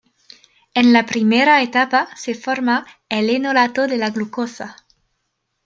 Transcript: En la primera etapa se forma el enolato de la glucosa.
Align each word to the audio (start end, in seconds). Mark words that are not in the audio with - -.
En 0.73 0.93
la 0.93 1.05
primera 1.05 1.61
etapa 1.61 2.09
se 2.17 2.33
forma 2.33 2.87
el 3.07 3.29
enolato 3.29 3.85
de 3.85 3.97
la 3.97 4.09
glucosa. 4.09 4.75